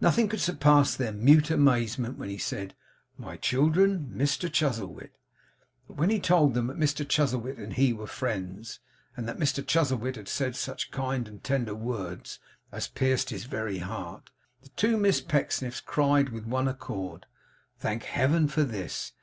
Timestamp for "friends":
8.06-8.80